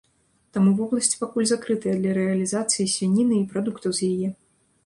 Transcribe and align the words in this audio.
Таму 0.55 0.71
вобласць 0.79 1.19
пакуль 1.19 1.47
закрытая 1.51 1.93
для 1.99 2.11
рэалізацыі 2.21 2.89
свініны 2.95 3.35
і 3.41 3.47
прадуктаў 3.53 3.91
з 4.01 4.11
яе. 4.17 4.29